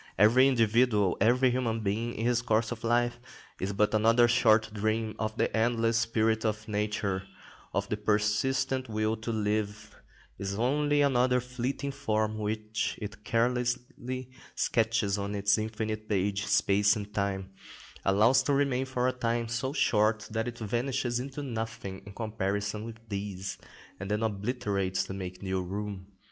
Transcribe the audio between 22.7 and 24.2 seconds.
with these, and